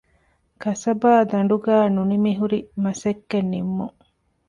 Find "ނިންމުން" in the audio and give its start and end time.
3.51-3.95